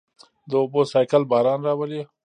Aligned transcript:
د 0.49 0.51
اوبو 0.61 0.81
سائیکل 0.91 1.23
باران 1.31 1.59
راولي. 1.67 2.01